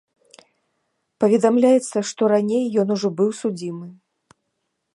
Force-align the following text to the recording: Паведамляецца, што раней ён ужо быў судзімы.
Паведамляецца, 1.23 1.97
што 2.11 2.21
раней 2.33 2.65
ён 2.85 2.95
ужо 2.95 3.07
быў 3.21 3.29
судзімы. 3.41 3.87